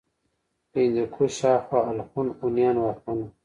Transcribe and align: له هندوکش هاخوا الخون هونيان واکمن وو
له 0.71 0.75
هندوکش 0.83 1.35
هاخوا 1.47 1.79
الخون 1.91 2.27
هونيان 2.39 2.75
واکمن 2.79 3.19
وو 3.21 3.27